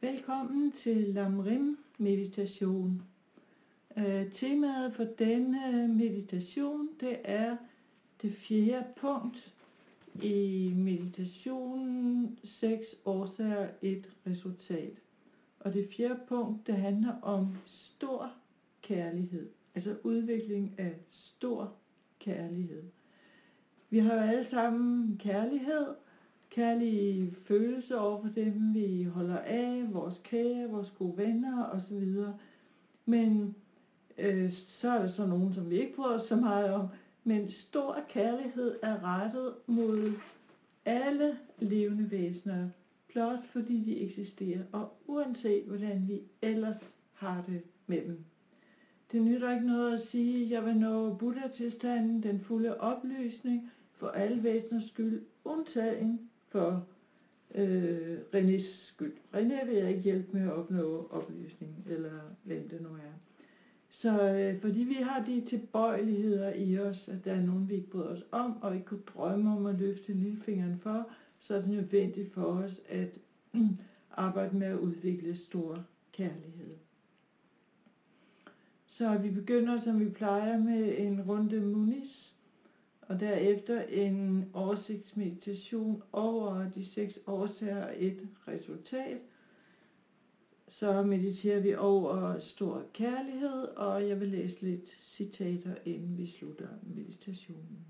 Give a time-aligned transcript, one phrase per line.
[0.00, 3.02] Velkommen til Lamrim meditation.
[3.96, 7.56] Uh, temaet for denne meditation det er
[8.22, 9.54] det fjerde punkt
[10.22, 14.92] i meditationen 6 årsager, et resultat.
[15.60, 18.32] Og det fjerde punkt det handler om stor
[18.82, 21.74] kærlighed, altså udvikling af stor
[22.18, 22.84] kærlighed.
[23.90, 25.94] Vi har jo alle sammen kærlighed,
[26.56, 32.16] kærlige følelser over for dem, vi holder af, vores kære, vores gode venner osv.
[33.06, 33.56] Men
[34.18, 36.88] øh, så er der så nogen, som vi ikke bryder os så meget om.
[37.24, 40.12] Men stor kærlighed er rettet mod
[40.84, 42.68] alle levende væsener,
[43.12, 48.24] blot fordi de eksisterer, og uanset hvordan vi ellers har det med dem.
[49.12, 54.06] Det nytter ikke noget at sige, at jeg vil nå Buddha-tilstanden, den fulde oplysning, for
[54.06, 56.86] alle væseners skyld, undtagen for
[57.54, 59.12] øh, Renés skyld.
[59.34, 63.14] René vil jeg ikke hjælpe med at opnå oplysning, eller hvem det nu er.
[63.90, 67.90] Så øh, fordi vi har de tilbøjeligheder i os, at der er nogen, vi ikke
[67.90, 71.70] bryder os om, og ikke kunne drømme om at løfte lillefingeren for, så er det
[71.70, 73.08] nødvendigt for os at
[73.54, 73.62] øh,
[74.26, 76.74] arbejde med at udvikle stor kærlighed.
[78.98, 82.25] Så vi begynder, som vi plejer, med en runde munis,
[83.08, 89.20] og derefter en oversigtsmeditation over de seks årsager og et resultat.
[90.68, 96.68] Så mediterer vi over stor kærlighed, og jeg vil læse lidt citater, inden vi slutter
[96.82, 97.86] meditationen.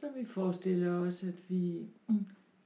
[0.00, 1.86] Så vi forestiller os, at vi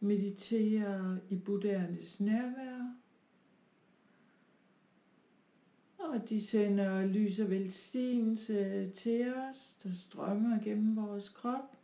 [0.01, 2.95] mediterer i Buddhernes nærvær,
[5.99, 11.77] og de sender lys og velsignelse til os der strømmer gennem vores krop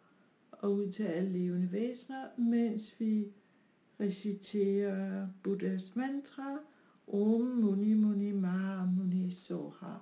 [0.53, 3.27] og ud til alle levende væsener, mens vi
[4.01, 6.59] reciterer Buddhas mantra
[7.07, 9.95] Om Muni Muni Ma Muni Soha.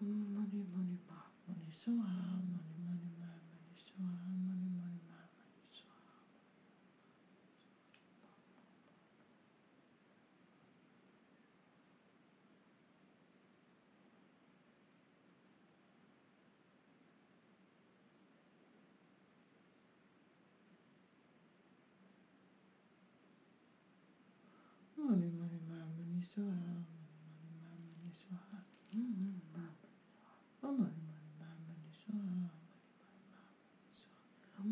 [0.00, 2.45] Om Muni Muni Ma Muni Soha.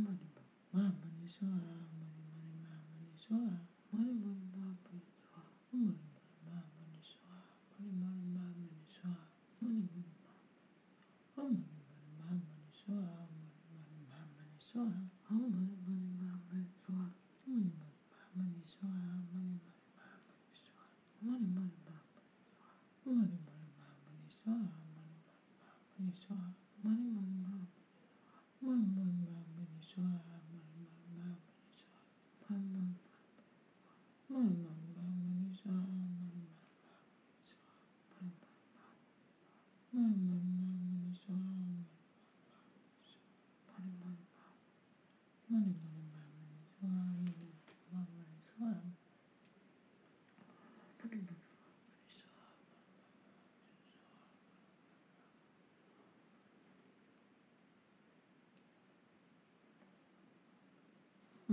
[0.04, 0.28] money,
[0.72, 4.53] my money, so I money, money, my money, so I money, money.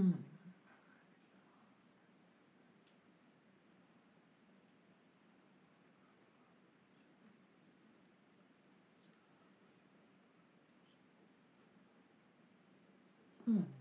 [0.01, 0.19] うん、
[13.47, 13.81] うん。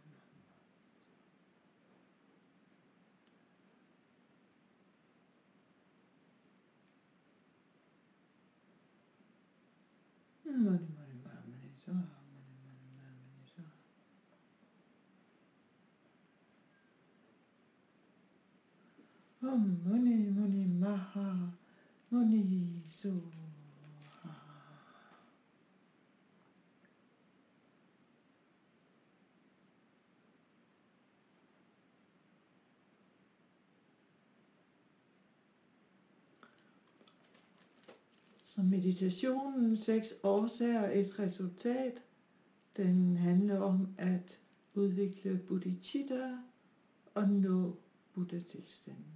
[19.43, 21.27] Om Muni Muni Maha
[22.11, 23.40] Muni Sura.
[38.55, 42.01] Og meditationen seks årsager et resultat,
[42.77, 44.39] den handler om at
[44.73, 46.37] udvikle bodhicitta
[47.15, 47.77] og nå
[48.13, 49.13] buddha-tilstanden.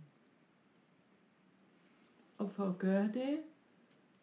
[2.37, 3.39] Og for at gøre det,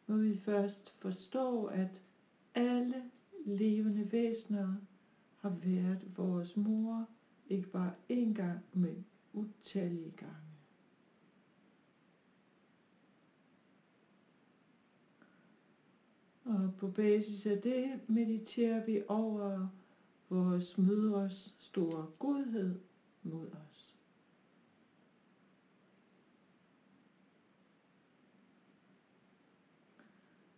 [0.06, 2.03] må vi først forstå, at
[2.55, 3.03] alle
[3.47, 4.75] levende væsener
[5.37, 7.08] har været vores mor,
[7.49, 10.51] ikke bare én gang, men utallige gange.
[16.52, 19.69] Og på basis af det mediterer vi over
[20.28, 22.81] vores mødres store godhed
[23.22, 23.94] mod os.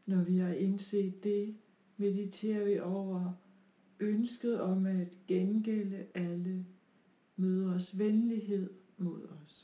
[0.07, 1.57] Når vi har indset det,
[1.97, 3.33] mediterer vi over
[4.01, 6.67] ønsket om at gengælde alle
[7.37, 9.64] mødres venlighed mod os.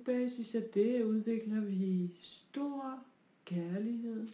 [0.00, 3.04] På basis af det udvikler vi stor
[3.44, 4.28] kærlighed.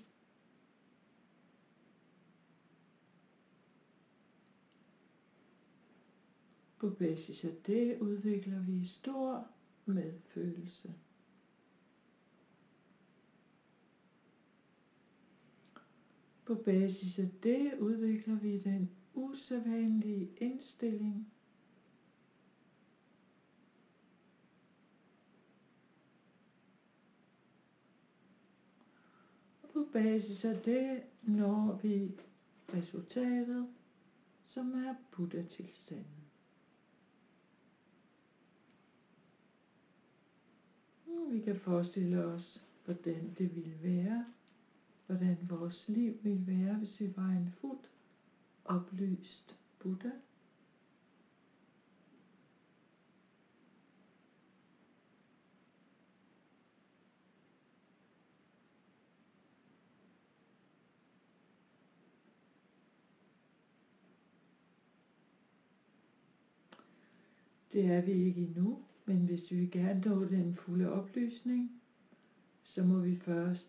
[6.78, 9.48] På basis af det udvikler vi stor
[9.86, 10.94] medfølelse.
[16.44, 21.32] På basis af det udvikler vi den usædvanlige indstilling
[29.76, 32.12] på basis af det når vi
[32.74, 33.68] resultatet,
[34.46, 36.24] som er Buddha-tilstanden.
[41.30, 44.24] Vi kan forestille os, hvordan det ville være,
[45.06, 47.90] hvordan vores liv ville være, hvis vi var en fuldt
[48.64, 50.10] oplyst Buddha.
[67.72, 71.82] Det er vi ikke endnu, men hvis vi gerne nå den fulde oplysning,
[72.62, 73.66] så må vi først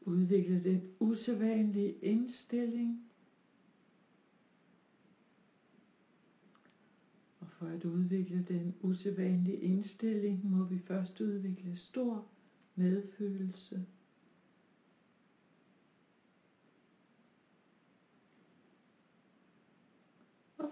[0.00, 3.04] udvikle den usædvanlige indstilling.
[7.40, 12.26] Og for at udvikle den usædvanlige indstilling, må vi først udvikle stor
[12.74, 13.86] medfølelse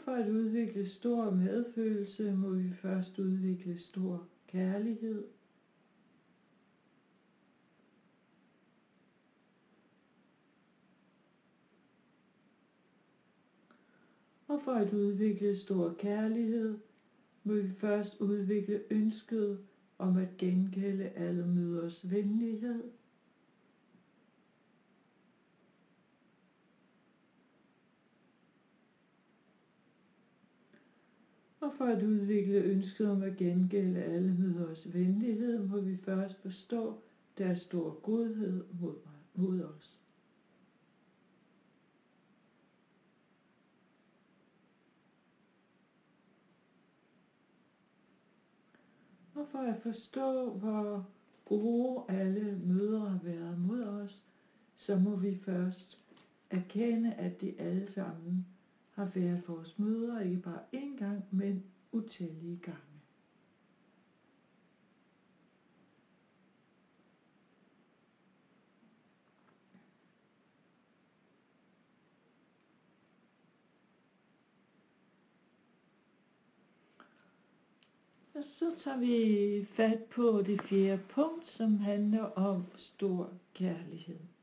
[0.07, 5.25] for at udvikle stor medfølelse, må vi først udvikle stor kærlighed.
[14.49, 16.75] Og for at udvikle stor kærlighed,
[17.45, 19.59] må vi først udvikle ønsket
[19.99, 22.91] om at gengælde alle møders venlighed.
[31.67, 37.03] Og for at udvikle ønsket om at gengælde alle os venlighed, må vi først forstå
[37.39, 38.95] deres store godhed mod,
[39.35, 40.01] mod os.
[49.35, 51.11] Og for at forstå, hvor
[51.45, 54.23] gode alle mødre har været mod os,
[54.77, 55.99] så må vi først
[56.51, 58.47] erkende, at de alle sammen
[58.97, 62.81] har været vores møder ikke bare én gang, men utallige gange.
[78.35, 84.36] Og så tager vi fat på det fjerde punkt, som handler om stor kærlighed.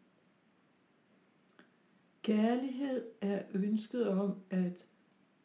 [2.23, 4.85] Kærlighed er ønsket om, at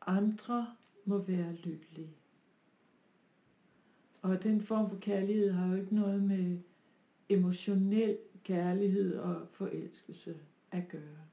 [0.07, 0.67] andre
[1.05, 2.17] må være lykkelige.
[4.23, 6.59] Og den form for kærlighed har jo ikke noget med
[7.29, 10.37] emotionel kærlighed og forelskelse
[10.71, 11.27] at gøre.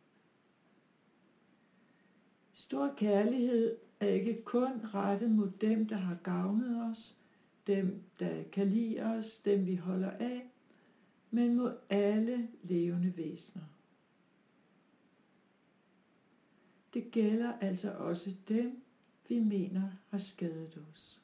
[2.54, 7.18] Stor kærlighed er ikke kun rettet mod dem, der har gavnet os,
[7.68, 10.52] dem, der kan lide os, dem vi holder af,
[11.32, 13.75] men mod alle levende væsener.
[16.96, 18.82] Det gælder altså også dem,
[19.30, 21.22] vi mener har skadet os.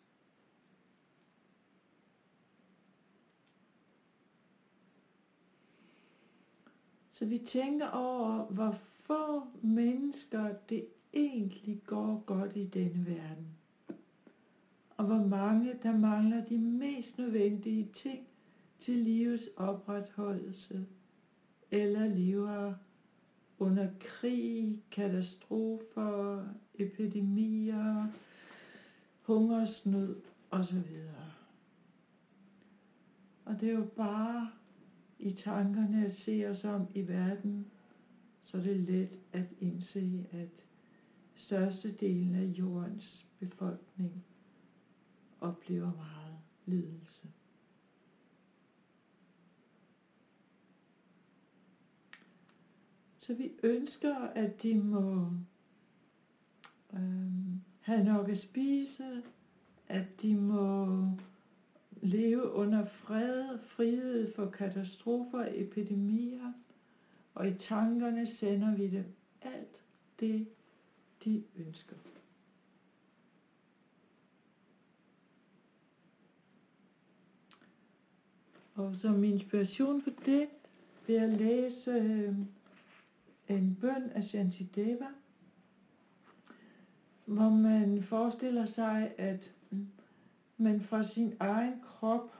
[7.14, 13.48] Så vi tænker over, hvor få mennesker det egentlig går godt i denne verden.
[14.98, 18.28] Og hvor mange, der mangler de mest nødvendige ting
[18.82, 20.86] til livets opretholdelse,
[21.72, 22.78] eller livere
[23.62, 26.46] under krig, katastrofer,
[26.80, 28.08] epidemier,
[29.22, 30.78] hungersnød osv.
[33.46, 34.52] Og det er jo bare
[35.20, 37.66] i tankerne at se os om i verden,
[38.44, 40.66] så er det let at indse, at
[41.36, 44.26] størstedelen af jordens befolkning
[45.42, 47.28] oplever meget lidelse.
[53.22, 55.32] Så vi ønsker, at de må
[56.94, 59.24] øh, have nok at spise,
[59.88, 60.88] at de må
[62.02, 66.54] leve under fred, frihed for katastrofer og epidemier,
[67.36, 69.06] og i tankerne sender vi dem
[69.42, 69.82] alt
[70.20, 70.48] det,
[71.24, 71.96] de ønsker.
[78.76, 80.50] Og som inspiration for det
[81.08, 82.36] vil jeg læse øh,
[83.58, 85.08] en bøn af Shantideva,
[87.26, 89.52] hvor man forestiller sig, at
[90.58, 92.32] man fra sin egen krop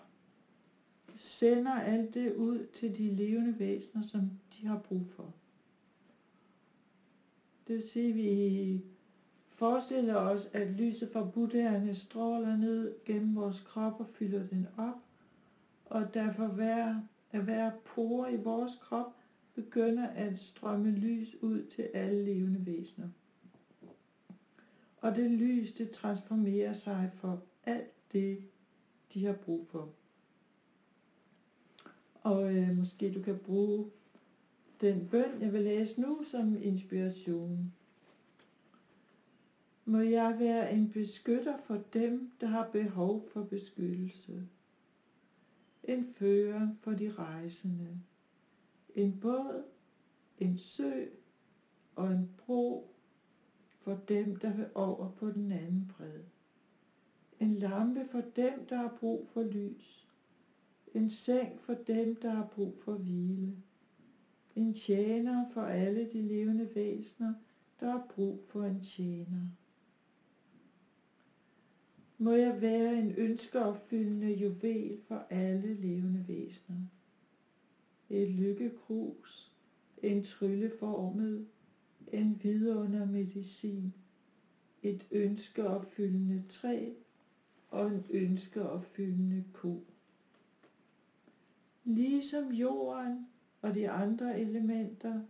[1.18, 4.22] sender alt det ud til de levende væsener, som
[4.54, 5.34] de har brug for.
[7.68, 8.82] Det vil sige, at vi
[9.50, 14.96] forestiller os, at lyset fra buddherne stråler ned gennem vores krop og fylder den op,
[15.86, 17.02] og derfor hver,
[17.32, 19.21] at hver pore i vores krop
[19.56, 23.10] begynder at strømme lys ud til alle levende væsener.
[24.98, 28.44] Og det lys, det transformerer sig for alt det,
[29.14, 29.94] de har brug for.
[32.14, 33.92] Og øh, måske du kan bruge
[34.82, 37.74] den bøn, jeg vil læse nu, som inspiration.
[39.86, 44.48] Må jeg være en beskytter for dem, der har behov for beskyttelse.
[45.84, 48.02] En fører for de rejsende.
[48.96, 49.64] En båd,
[50.40, 51.06] en sø
[51.96, 52.96] og en bro
[53.84, 56.24] for dem, der vil over på den anden bred.
[57.40, 60.08] En lampe for dem, der har brug for lys.
[60.94, 63.56] En seng for dem, der har brug for hvile.
[64.56, 67.34] En tjener for alle de levende væsener,
[67.80, 69.48] der har brug for en tjener.
[72.18, 76.86] Må jeg være en ønskeopfyldende juvel for alle levende væsener.
[78.14, 79.52] Et lykkekrus,
[80.04, 81.48] en trylleformet,
[82.14, 83.94] en vidundermedicin,
[84.84, 86.94] et ønskeopfyldende træ
[87.70, 89.84] og en ønskeopfyldende ko.
[91.84, 93.28] Ligesom jorden
[93.62, 95.22] og de andre elementer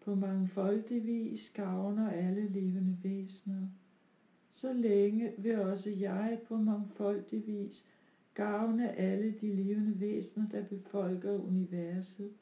[0.00, 3.68] på mangfoldig vis gavner alle levende væsener,
[4.54, 7.84] så længe vil også jeg på mangfoldig vis
[8.38, 12.32] gavne alle de levende væsener, der befolker universet,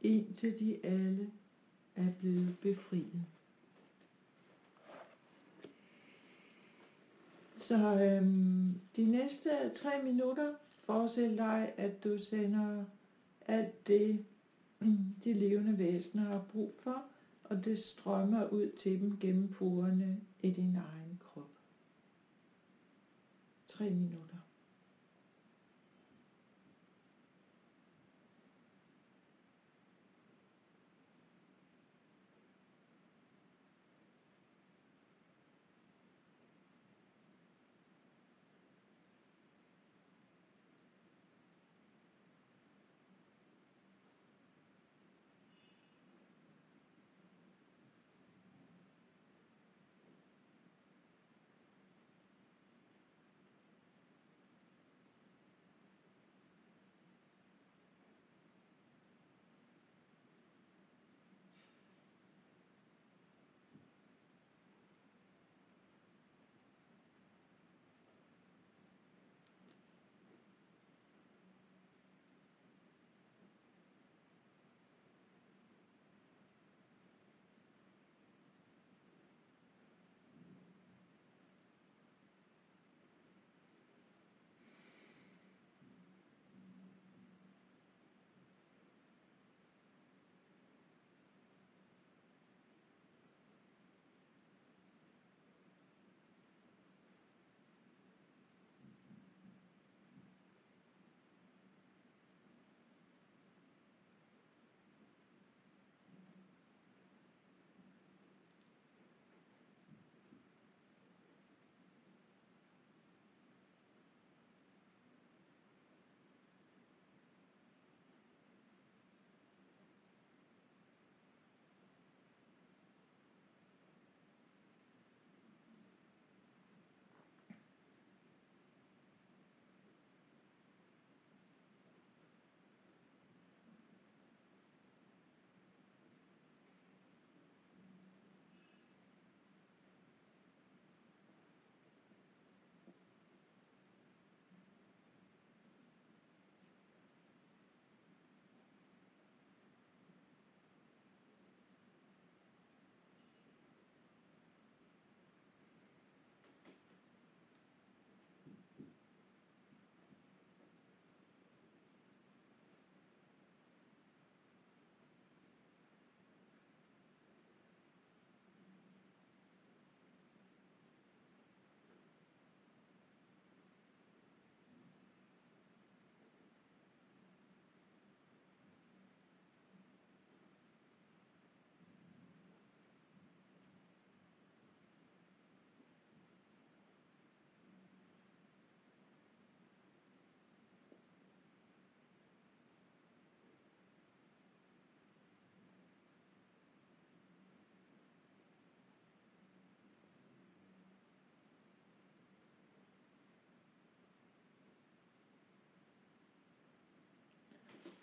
[0.00, 1.30] indtil de alle
[1.96, 3.24] er blevet befriet.
[7.68, 9.50] Så øhm, de næste
[9.82, 12.84] tre minutter forestil dig, at du sender
[13.46, 14.24] alt det,
[15.24, 17.04] de levende væsener har brug for,
[17.44, 21.50] og det strømmer ud til dem gennem porerne i din egen krop.
[23.68, 24.35] Tre minutter.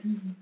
[0.04, 0.36] Mm-hmm.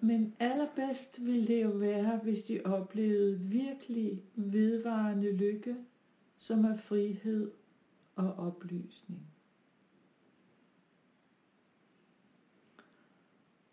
[0.00, 5.76] Men allerbedst ville det jo være, hvis de oplevede virkelig vedvarende lykke,
[6.38, 7.50] som er frihed
[8.16, 9.26] og oplysning.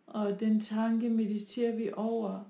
[0.07, 2.43] Og den tanke mediterer vi over,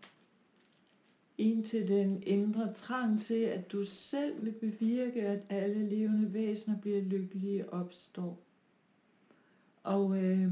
[1.37, 7.01] indtil den indre trang til, at du selv vil bevirke, at alle levende væsener bliver
[7.01, 8.50] lykkelige opstår.
[9.83, 10.51] Og øh,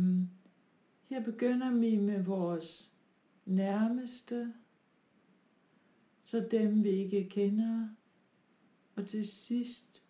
[1.09, 2.91] her begynder vi med vores
[3.45, 4.53] nærmeste,
[6.25, 7.89] så dem vi ikke kender,
[8.95, 10.01] og til sidst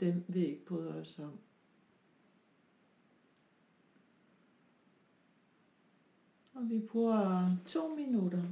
[0.00, 1.38] dem vi ikke bryder os om.
[6.54, 8.42] Og vi bruger to minutter.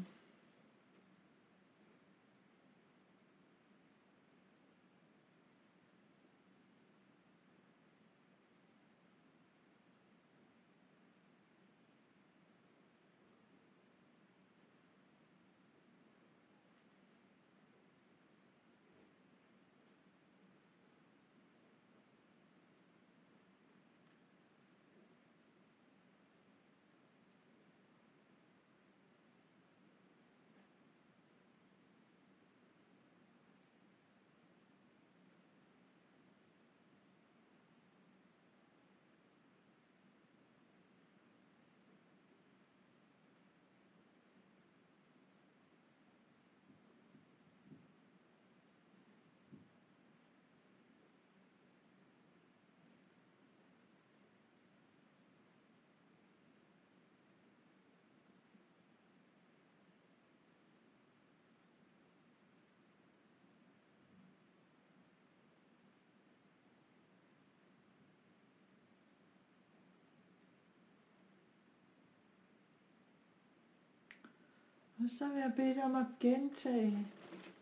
[74.98, 77.06] Og så vil jeg bede dig om at gentage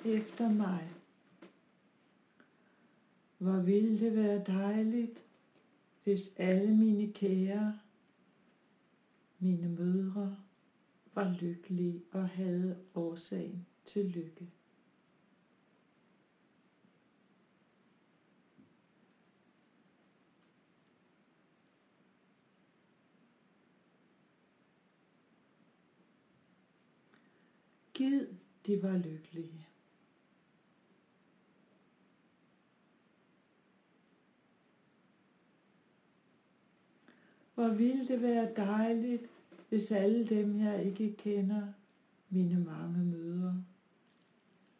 [0.04, 0.88] efter mig.
[3.38, 5.18] Hvor ville det være dejligt,
[6.04, 7.78] hvis alle mine kære,
[9.38, 10.36] mine mødre,
[11.14, 14.50] var lykkelige og havde årsagen til lykke.
[27.94, 28.26] Gid
[28.66, 29.66] de var lykkelige.
[37.54, 39.30] Hvor ville det være dejligt,
[39.68, 41.72] hvis alle dem, jeg ikke kender,
[42.28, 43.64] mine mange mødre,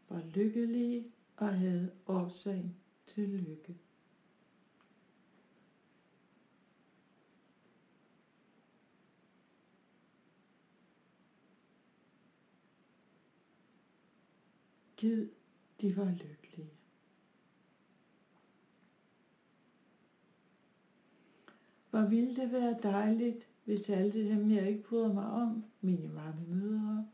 [0.09, 1.05] var lykkelige
[1.37, 2.75] og havde årsag
[3.15, 3.84] til lykke.
[14.97, 15.29] Gid
[15.81, 16.71] de var lykkelige.
[21.91, 26.45] Hvor ville det være dejligt, hvis alle dem, jeg ikke bryder mig om, mine mange
[26.49, 27.09] mødre,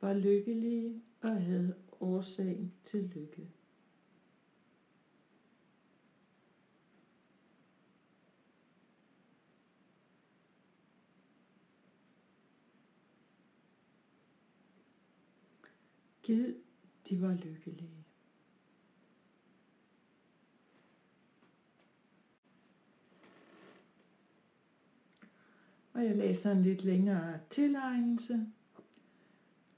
[0.00, 3.50] var lykkelige og havde årsagen til lykke.
[16.22, 16.54] Gid
[17.10, 18.04] de var lykkelige.
[25.92, 28.46] Og jeg læser en lidt længere tilegnelse.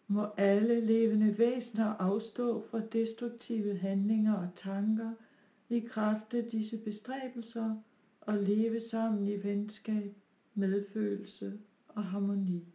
[0.06, 5.12] Må alle levende væsener afstå fra destruktive handlinger og tanker
[5.68, 7.76] i kraft af disse bestræbelser
[8.20, 10.16] og leve sammen i venskab,
[10.54, 12.71] medfølelse og harmoni.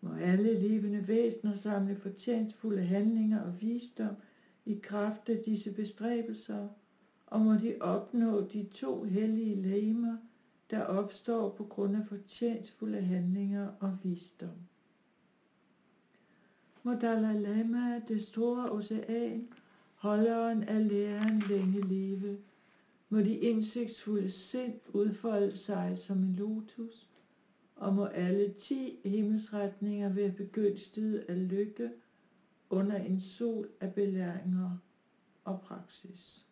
[0.00, 4.14] Må alle levende væsener samle fortjenstfulde handlinger og visdom
[4.66, 6.68] i kraft af disse bestræbelser,
[7.26, 10.16] og må de opnå de to hellige lemer,
[10.70, 14.58] der opstår på grund af fortjenstfulde handlinger og visdom.
[16.82, 19.48] Må Dalai Lama, det store ocean,
[19.94, 22.38] holderen af læren længe leve.
[23.08, 27.07] Må de indsigtsfulde sind udfolde sig som en lotus,
[27.78, 31.90] og må alle ti himmelsretninger være begyndstede af lykke
[32.70, 34.78] under en sol af belæringer
[35.44, 36.47] og praksis.